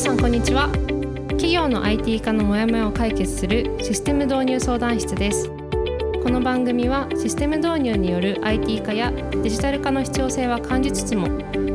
[0.00, 0.70] さんこんにちは。
[1.32, 5.50] 企業の IT 化のモヤモヤを解決するシステム導入相談室です。
[6.22, 11.28] この番組はシステム導入による IT 化やデジタル化の必要性は感じつつも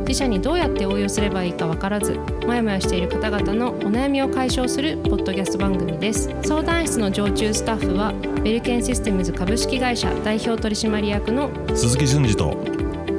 [0.08, 6.28] 自社にどうやって応用すればいいか分からずモヤモヤしている方々のお悩みを解消するポッドキャスト番組です。
[6.42, 8.12] 相談室の常駐スタッフは
[8.42, 12.75] ベルケンシステムズ株式会社代表取締役の鈴木淳二と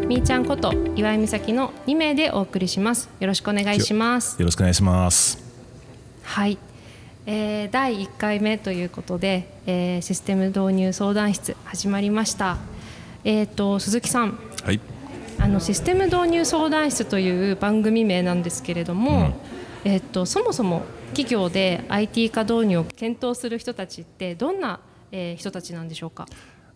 [0.08, 3.10] みーちゃんこと岩井美咲の2名でお送りします。
[3.20, 4.39] よろしくお願いします。
[4.39, 5.38] よろしくお願いします。
[6.24, 6.57] はい、
[7.25, 12.56] えー、第1回目ということで、えー、システム導入相談室始まりました。
[13.25, 14.39] えっ、ー、と鈴木さん。
[14.64, 14.79] はい。
[15.39, 19.34] あのシステム導入相談室という番組名なんですけれども、
[19.86, 24.79] うん、えっと、そもそも企業で IT 化導入を検討する人たちってどんな、
[25.12, 26.28] えー、人たちなんでしょうか？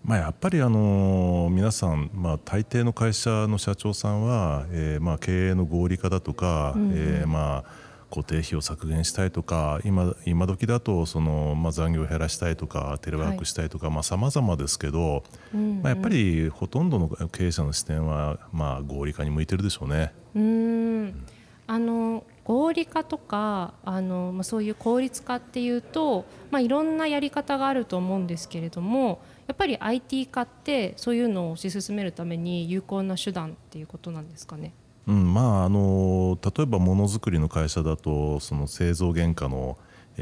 [0.03, 20.13] まあ、やっぱりあの皆さん、まあ、大抵の会社の社長さんは、えー、まあ経営の合理化だとか、うんえー、まあ固定費を削減したいとか今今時だとその、まあ、残業を減らしたいとかテレワークしたいとかさまざ、まですけど、うんうん、まあ、やっぱりほとんどの経営者の視点は、まあ、合理化に向いてるでしょうね。
[20.35, 21.25] うん
[21.73, 34.73] あの合理化とかあの、まあ、そういう効率化っていうと、まあ、いろんなやり方があると思うんですけれどもやっぱり IT 化ってそういうのを推し進めるために有効な手段っていうことなんですかね？
[35.07, 39.77] うんまあ、あの例えばものづくりの会社だとその製造原価の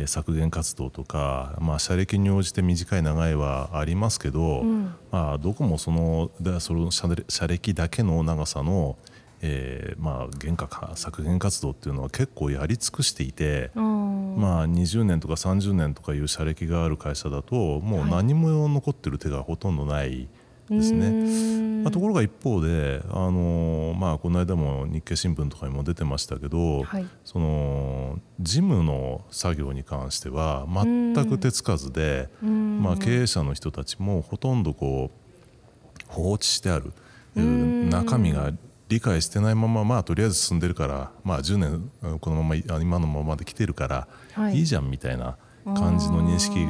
[0.05, 8.97] 削減活動とか、まあ、社歴に応じて短い長いはありますけど、うん、まあ、どこもそのその社歴だけの長さの、
[9.41, 20.27] えーまあ、原価削減活動っていうのは結構やり尽くしていて、まあ、20年とか30年とかいう社歴がある会社だともう何も残ってる手がほとんどない。
[20.69, 36.93] ですね、まあ、ところが一方で、あのまあ、この間も日経新聞とかにも出てましたけど、はい、その事務の作業に関しては全く手つかずで、まあ、経営者の人たちもほとんどこう放置してある
[37.35, 38.51] 中身が
[38.89, 46.65] 理解してないまま、まあ、とりあえず進んでるから、まあ、10年このまま今のままで来てるから、はい、いいじゃんみたいな感じの認識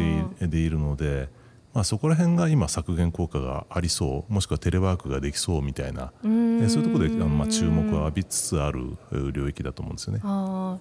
[0.46, 1.30] でいるので。
[1.72, 8.98] まあ、そこら辺が今削減効果がありそうもしくはテレワークができそうみたいなそういうところでまあ注目を浴びつつある
[9.32, 10.22] 領域だと思うんですよね。
[10.24, 10.80] あ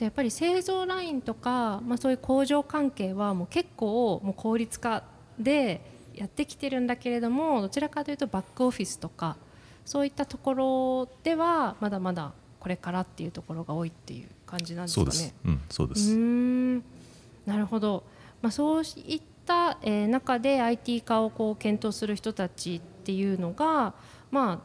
[0.00, 5.04] やっぱり製造ラインとか、まあ、そういう工場関係はもう結構もう効率化
[5.38, 5.80] で
[6.14, 9.36] やってきてるんだけれどもどちらかというとバックオフィスとか
[9.86, 15.10] そういったところではまだまだこれからっていうところが多いっていう感じなんですかね。
[15.10, 15.34] そうです。
[15.44, 17.48] うん、そうです。
[17.48, 18.02] なるほど。
[18.42, 23.94] まあそういった、え中で IT 化をこう検討する人たちっていうのが、
[24.32, 24.58] まあ、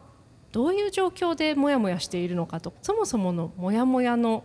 [0.51, 4.43] どういう状況でモヤモヤしているのかとそもそものモヤモヤの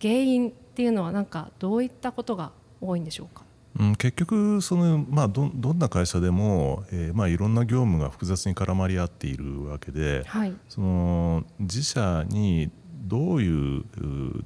[0.00, 3.43] 原因っていうのはなんかどういったことが多いんでしょうか？
[3.78, 12.70] うん、結局その、まあ、どどんな会社でも、えーまあ、いろんな業務が複雑に絡まり合っているわけで、はい、その自社に
[13.06, 13.84] どういう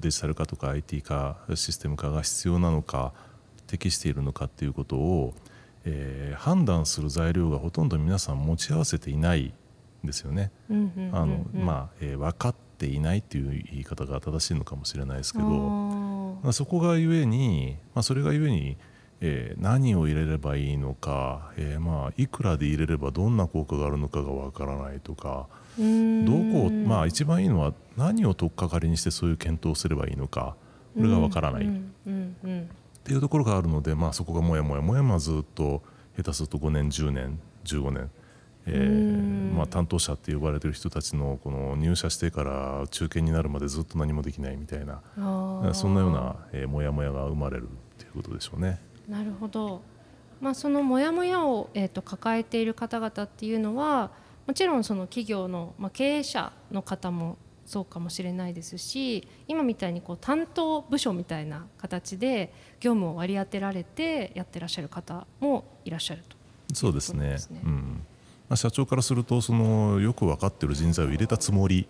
[0.00, 3.12] デジタル化とか IT 化システム化が必要なのか
[3.66, 5.34] 適しているのかっていうことを、
[5.84, 9.53] えー、判断する材料がほとんど皆さん持ち合わせていない
[10.03, 10.50] んですよね。
[11.12, 18.77] あのまあ、えー、分かっていないっていう言い方が正しいのかもしれないですけどそこがゆえに、まあ、それがゆえに、
[19.21, 30.55] えー、何を入れればいいのか、えーまあ、いくらで入れればどんな効果があるのかが分からないとかどこまあ一番いいのは何を取っかかりにしてそういう検討すればいいのか
[30.97, 31.67] これが分からない。
[31.67, 31.69] っ
[33.05, 35.83] ていうところがあるので、まあ、そこがもやもやもやまずっと
[36.17, 38.11] 下手すると5年10年15年、
[38.67, 45.01] えーまあ、担当者って呼ばれてる人たちのこの入社してから中堅になるまでずっと何もできないみたいな
[45.73, 48.78] そんなような、えー、もやもやが生まれるっていうことでしょうね。
[49.09, 49.83] なるほど、
[50.41, 54.11] まあ、そのもやもやを、えーと、抱えている方々っていうのは
[54.47, 66.37] もちろんその企業の、まあ、経営者の方もそうかもしれないですし今みたいにこう担当部署みたいな形で業務を割り当てられてやってらっしゃる方もいらっしゃると。
[66.75, 68.07] そうですね、うん。
[68.49, 71.89] まあ、社長からするとそのよく分かっている人材を入れたつもり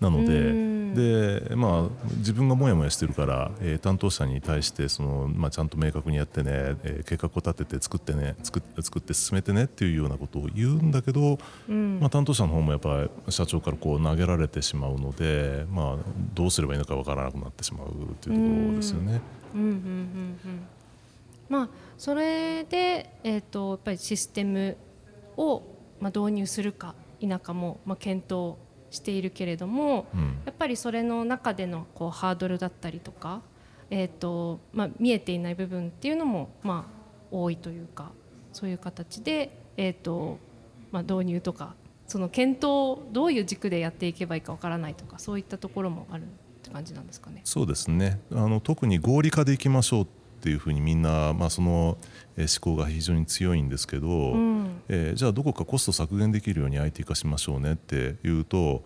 [0.00, 0.52] なので
[0.94, 6.50] で、まあ、自分がもやもやしてるから、えー、担当者に対してその、まあ、ちゃんと明確にやってね、
[6.82, 11.38] えー、計画を立てて作ってね作作って進めてねっていうようなことを言うんだけど、
[11.68, 15.96] うん、まあ、担当者の方もやっぱり社長からこう投げられてしまうので、まあ、
[16.34, 17.88] どうすればいいのか分からなくなってしまう
[18.20, 19.20] というところですよね。
[19.54, 19.78] うんうんうんう
[20.48, 20.66] ん。
[21.48, 24.76] まあ、それで、えーと、やっぱりシステム
[25.36, 25.62] を、
[26.00, 28.56] まあ、導入するか否かも、まあ、検討
[28.90, 33.42] しているけれども、うんやっぱりそれの中でのこうハードルだったりとか、
[33.90, 36.92] えーとまあ、見えていない部分っていうのも、まあ、
[37.30, 38.10] 多いというか
[38.52, 40.38] そういう形で、えーと
[40.92, 41.74] まあ、導入とか
[42.06, 46.26] その検討をどういう軸でやっていけばいいかわからないとかそういったところもあるっ
[46.62, 47.42] て感じなんですかね。
[47.44, 50.06] そうですねあの特に合理化でいきましょう
[50.46, 51.98] っていうふうにみんな、まあ、その
[52.36, 58.84] えー思考が非常に強いんですけど、うんえーじゃあどこかコスト削減できるように IT 化しましょうねっていうと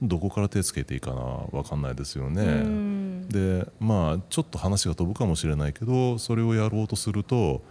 [0.00, 1.16] どこから手つけていいかな
[1.50, 2.42] 分かんないですよね。
[2.42, 7.62] うんでまあちょっと話が飛ぶかもしれないけどそれをやろうとすると、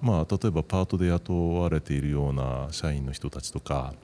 [0.00, 3.94] まあ、例えばパートで雇われているような社員の人たちとか、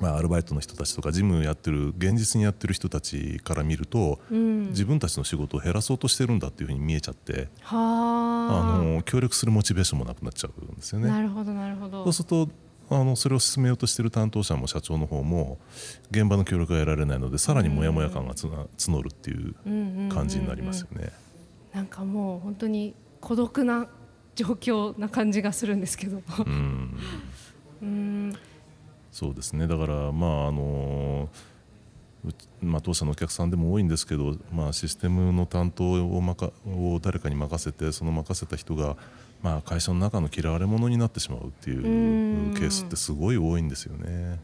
[0.00, 4.66] まあ、アルバイトの人たちとか事務やってる現実にやってる人たちから見ると、うん。
[4.68, 8.78] 自分たちの仕事を減らそうとしてるんだっていうふうに見えちゃってあはあ。
[8.78, 11.08] の協力するモチベーションもなくなっちゃうんですよね。
[11.08, 12.04] なるほどなるほど。
[12.04, 12.48] そうすると
[12.88, 15.58] あのそれを進めようとしている担当者も社長の方も
[16.10, 19.54] 現場の協力が得られないのでさらにモヤモヤ感がつな募るっていう
[20.08, 21.10] 感じになりますよね。
[21.72, 23.88] なんかもう本当に孤独な
[24.34, 26.22] 状況な感じがするんですけど。
[26.38, 26.96] うん。
[27.82, 28.32] うん
[29.16, 29.66] そうですね。
[29.66, 31.30] だからまああの
[32.60, 38.96] まあ、当社のお客さんでも多いんですけど、まあ、システムの担当をまかを誰かに任せてその任せた人が、
[39.42, 42.54] まあ、会社の中の嫌われ者になってしまうっていううん。
[42.54, 44.38] ケースってすごい多いんですよね。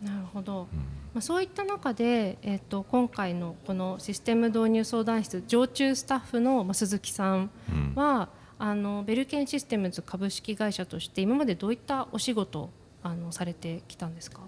[0.00, 0.78] なるほど、うん。
[0.78, 7.92] まあ、そういった中で、えっと今回のこのシステム導入相談室常駐スタッフのまあ鈴木さんうん。
[7.94, 12.70] は、あのベルケンシステムズ株式会社として今までどういったお仕事を
[13.02, 14.40] あのされてきたんですか、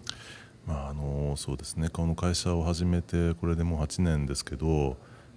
[0.67, 1.89] まあ、あのそうですね。
[1.89, 4.97] この会社を始めてこれでもう8年ですけど、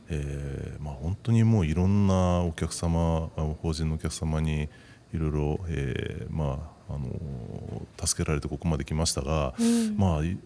[0.10, 4.70] えーまあ、本当にもういろんなお客様あの法人のお客様に
[5.14, 7.08] いろいろ、えーまあ、あの
[8.06, 9.98] 助けられてここまで来ましたが、うん。
[9.98, 10.38] まあい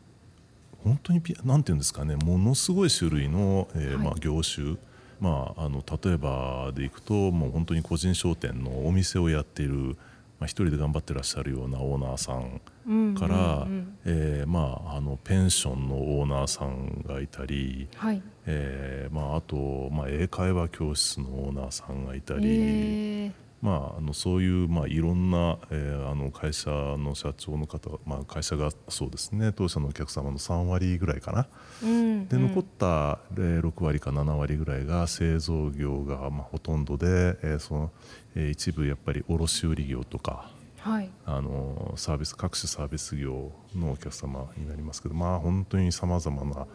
[0.83, 3.97] 本当にピなんていうんですかねものすごい種類の、えーはい。
[3.97, 4.77] まあ、業種、
[5.19, 9.95] まあ、あの例えばでいくともう本当に個人商店のお店をやっている、
[10.41, 13.67] まあ、一人で頑張ってらっしゃるようなオーナーさんうんから、
[14.05, 18.23] えーまあ、あのペンションのオーナーさんがいたり、はい。
[18.47, 31.47] えーまあ、あと、まあ、英会話教室のオーナーさんがいたり、えーまあ、あのそういう、まあ、いろんな、えーあの会社の社長の方、まあ、会社がそうですね当社のお客様の3割ぐらいかな
[31.83, 37.91] うんでうん残った、えー6割か7割ぐらいが製造業が、まあ、ほとんどで、えーその
[38.35, 40.49] えー一部やっぱり卸売業とか。
[40.79, 46.65] はいあのサービス各種サービス業のお客様になりますけどまあ本当にさまざまな、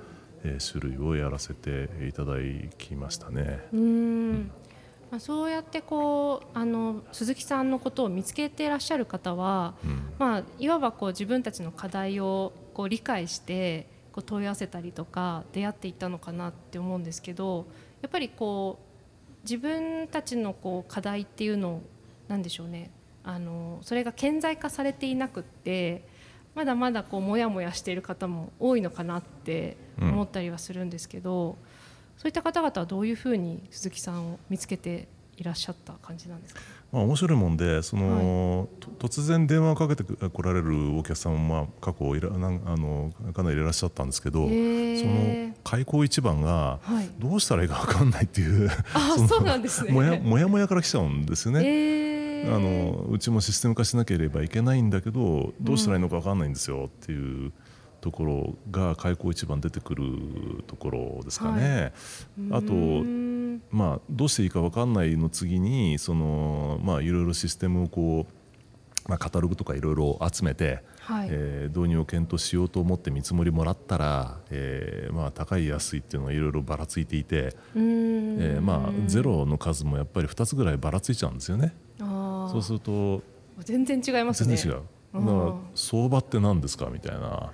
[0.44, 2.34] えー種類をやらせていただ
[2.78, 3.66] きましたね。
[3.72, 4.50] うーん
[5.10, 10.12] まあ、そうやってこうあの鈴木さんのことを見つけていらっしゃる方は、うん。
[10.18, 17.66] まあ、いわばこう自分たちの課題をこう理解してこう問い合わせたりとか出会っていったのかなって思うんですけど
[18.02, 21.82] やっぱりこう自分たちのこう課題っていうのを
[22.28, 22.90] なんでしょうね。
[23.22, 26.06] あのそれが顕在化されていなくって
[26.54, 31.58] まだまだこうモヤモヤしている方も多いのかなって思ったりはするんですけど、
[32.16, 36.60] そういった方々はどういうふうに鈴木さんを見つけていらっしゃった感じなんですか、
[36.92, 38.68] まあ、面白いもんでその、
[38.98, 49.92] と突然電話をかけてこられるお客さんも、まあ、過去いらなんあのかなりいらっしゃったんですけど、その開口一番がはい、どうしたらいいか分かんないっていうあのそうなんですね。
[49.92, 51.62] もやもやもやから来ちゃうんですよね。
[51.64, 52.54] えー。
[52.54, 57.52] あのうちもシステム化しなければいけないんだけどどうしたらいいのか分かんないんですよっていう
[58.06, 60.04] ところが開口一番出てくる
[60.68, 61.92] ところですかね。
[62.52, 81.74] あとうーんまあ、どうしていいか分かんないの次にその、まあ、いろいろシステムをこう、まあ、カタログとかいろいろ集めて、はい、えー導入を検討しようと思って見積もりもらったら、えーまあ、高い安いっていうのがいろいろばらついていて、えーまあ、ゼロの数もやっぱり2つぐらいばらついちゃうんですよね。
[81.98, 83.22] そうすると
[83.58, 84.82] 全然違いますね全然違う。
[85.20, 87.50] だからうん相場って何ですかみたいな。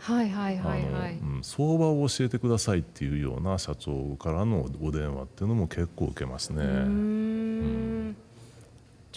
[1.42, 6.62] 相場を教えてくださいっていうような社長からのお電話っていうのも結構受けますね。
[6.62, 8.16] うーん。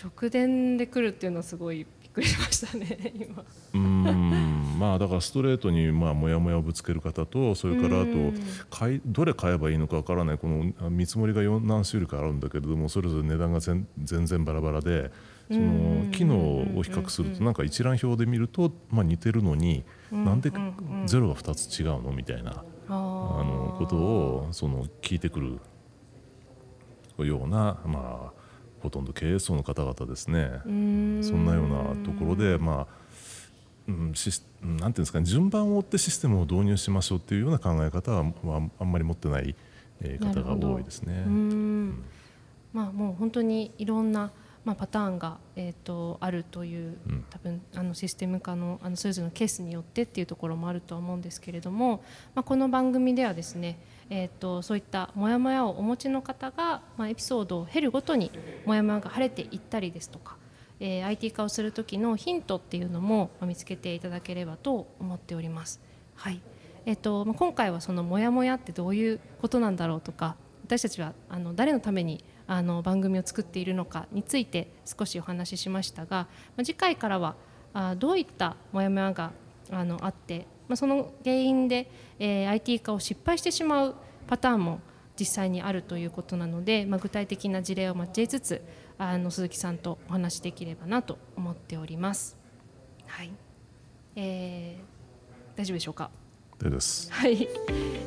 [0.02, 3.44] 直電で来るっていうのはすごいびっくりしましたね今。
[3.74, 8.34] うーんまあだからストレートにまあモヤモヤをぶつける方とそれからあとうん
[8.70, 15.12] 買いどれ買えばいいのかわからないこのあ見積もりが4何種類かあるんだけれどもそれぞれ値段が全全然バラバラで
[15.50, 16.36] そうんの機能
[16.78, 20.52] を比較するとなんか一覧表で見るとまあ似てるのになんで
[21.06, 22.94] ゼロが2つ違うのみたいなああ
[23.44, 25.60] のことをその聞いてくる
[27.26, 28.46] ようなまあ
[28.86, 30.62] ほとんど経営層の方々ですね。
[30.64, 33.05] そんなようなところで、まあ
[33.88, 39.56] うん、シスなんていうんですかね順番を追ってシステムを導入しましょうっていうような考え方は、まあ、あんまり持ってない
[40.20, 41.24] 方が多いですね。
[42.74, 44.32] まあ、もう本当にいろんな
[44.66, 46.98] まあ、パターンが、えーと、あるという
[47.30, 53.78] 多分あのシステム化のあのそれぞれのケースによってっていうところもあるとは思うんですけれども、まあ、この番組ではですね、
[54.10, 58.32] えーと、そういったモヤモヤをお持ちの方が、まあ、エピソードを経るごとに
[58.66, 60.36] モヤモヤが晴れていったりですとか、
[60.80, 65.82] えー、IT 化をする時のヒントっていうのも見つけていただければと思っております。
[66.16, 66.42] はい
[66.86, 77.36] えーとまあ、今回はそのモヤモヤってどういうことなんだろうとか私たちはあの誰のためにあの番組を作っているのかについて少しお話ししましたが、まあ、次回からは
[77.74, 79.32] あどういったモヤモヤが
[79.72, 81.90] あのあって、まあ、その原因で、
[82.20, 83.96] えー、IT 化を失敗してしまう
[84.28, 84.80] パターンも
[85.20, 88.62] 実際にあるということなので、まあ、具体的な事例を交えつつ
[88.98, 92.38] あの鈴木さんとお話しできればなと思っております。
[93.08, 93.32] はい
[94.16, 96.10] えー、大丈夫でしょうか？
[96.60, 97.12] です。
[97.12, 97.50] はい。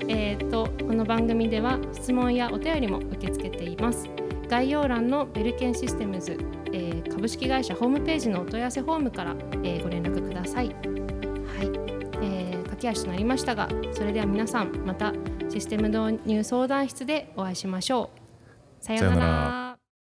[0.08, 4.08] えっ、ー、とこの番組では質問やお便りも受け付けています。
[4.48, 6.38] 概要欄のベルケンシステムズ、
[6.72, 10.68] えー、株式会社ホームページのお問い合わせフォームから、えー、ご連絡ください。
[10.68, 10.76] はい、
[12.22, 15.12] えー、駆け足となりましたが、それでは皆さんまた
[15.50, 18.08] システム導入相談室でお会いしましょ
[18.80, 18.84] う。
[18.84, 19.67] さようなら。